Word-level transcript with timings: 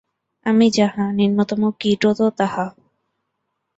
আমি 0.45 0.67
যাহা, 0.71 1.03
নিম্নতম 1.11 1.61
কীটও 1.79 2.11
তো 2.13 2.25
তাহা। 2.37 2.65